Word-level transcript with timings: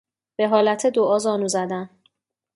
به 0.37 0.47
حالت 0.47 0.87
دعا 0.87 1.19
زانو 1.19 1.47
زدن 1.47 1.89